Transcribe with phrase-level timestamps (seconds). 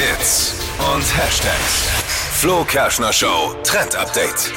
[0.00, 0.54] Hits
[0.94, 1.86] und Hashtags.
[2.40, 4.50] Flo Kerschner Show Trend Update.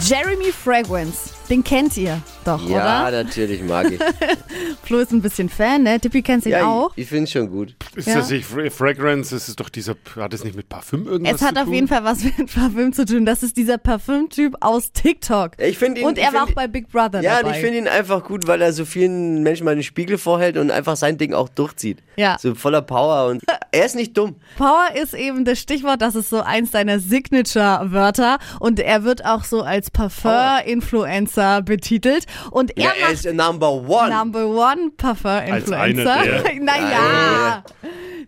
[0.00, 3.22] Jeremy Fragrance, den kennt ihr doch, Ja, oder?
[3.24, 4.00] natürlich mag ich.
[4.82, 6.00] Flo ist ein bisschen Fan, ne?
[6.00, 6.92] Tippi kennt ihn ja, auch.
[6.96, 7.74] ich, ich finde es schon gut.
[7.94, 8.14] Ist Ja.
[8.16, 9.34] das nicht Fra- Fragrance?
[9.34, 9.94] Das ist doch dieser.
[10.16, 11.74] Hat das nicht mit Parfüm irgendwas Es hat zu auf tun?
[11.74, 13.26] jeden Fall was mit Parfüm zu tun.
[13.26, 15.52] Das ist dieser Parfümtyp aus TikTok.
[15.58, 16.06] Ich finde ihn.
[16.06, 17.56] Und ich er war find- auch bei Big Brother Ja, und dabei.
[17.56, 20.70] ich finde ihn einfach gut, weil er so vielen Menschen mal den Spiegel vorhält und
[20.70, 21.98] einfach sein Ding auch durchzieht.
[22.16, 22.36] Ja.
[22.40, 24.36] So voller Power und er ist nicht dumm.
[24.56, 29.44] Power ist eben das Stichwort, das ist so eins seiner Signature-Wörter und er wird auch
[29.44, 34.14] so als Parfum-Influencer betitelt und er Ja, er ist Number One.
[34.14, 36.22] Number One Als einer Parfum-Influencer.
[36.24, 37.64] der- naja.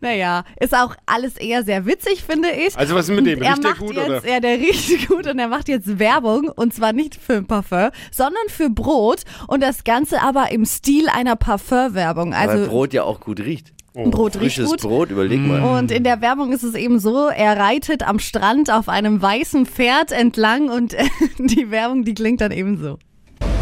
[0.02, 2.74] Naja, ist auch alles eher sehr witzig, finde ich.
[2.76, 3.42] Also was ist mit dem?
[3.42, 4.26] Er Riecht der macht gut, jetzt, oder?
[4.28, 7.90] Ja, der riecht gut und er macht jetzt Werbung und zwar nicht für ein Parfum,
[8.10, 12.32] sondern für Brot und das Ganze aber im Stil einer Parfum-Werbung.
[12.32, 13.72] weil Also Brot ja auch gut riecht.
[13.92, 14.80] Brot riecht Frisches gut.
[14.80, 15.78] Brot, überleg mal.
[15.78, 19.66] Und in der Werbung ist es eben so, er reitet am Strand auf einem weißen
[19.66, 20.96] Pferd entlang und
[21.38, 22.98] die Werbung, die klingt dann eben so.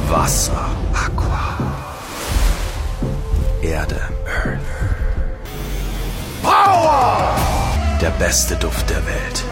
[0.08, 1.58] Wasser, Aqua.
[3.62, 4.60] Erde, Earth.
[6.42, 7.36] Power!
[8.00, 9.44] Der beste Duft der Welt.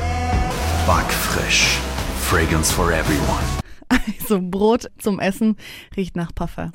[0.86, 1.78] Backfrisch.
[2.22, 3.44] Fragrance for everyone.
[3.88, 5.56] Also Brot zum Essen
[5.96, 6.72] riecht nach Parfum.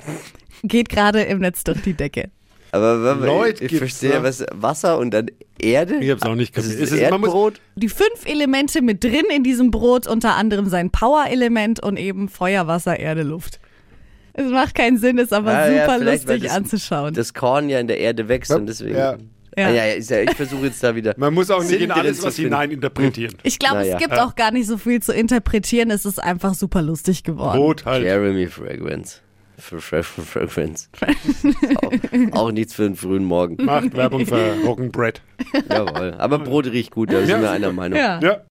[0.62, 2.30] Geht gerade im Netz durch die Decke.
[2.70, 4.22] Aber Leute ich gibt's, verstehe, ne?
[4.22, 5.26] was Wasser und dann
[5.60, 5.96] Erde.
[5.96, 6.72] Ich hab's auch nicht kapiert.
[6.72, 7.60] ist Es ist- muss- Erdbrot.
[7.74, 12.66] Die fünf Elemente mit drin in diesem Brot, unter anderem sein Power-Element und eben Feuer,
[12.66, 13.60] Wasser, Erde, Luft.
[14.34, 17.14] Es macht keinen Sinn, ist aber ja, super weil lustig das- anzuschauen.
[17.14, 18.96] Das Korn ja in der Erde wächst und deswegen.
[18.96, 19.16] Ja.
[19.54, 19.66] Ja.
[19.66, 21.12] Ah, ja, ja, ja, ich versuche jetzt da wieder.
[21.18, 23.34] Man muss auch nicht in alles was hinein interpretieren.
[23.42, 23.96] ich glaube, Naja.
[23.96, 25.90] es gibt auch gar nicht so viel zu interpretieren.
[25.90, 27.58] Es ist einfach super lustig geworden.
[27.58, 28.02] Brot halt.
[28.02, 29.18] Jeremy Fragrance.
[29.58, 30.88] Fra- Fra- Fra- Fragrance.
[31.82, 31.92] auch,
[32.46, 33.62] auch nichts für einen frühen Morgen.
[33.62, 35.20] Macht Werbung für Roggenbread.
[35.70, 36.14] Jawohl.
[36.16, 37.98] Aber Brot riecht gut, da sind wir einer Meinung.
[37.98, 38.20] Ja.
[38.22, 38.40] Ja.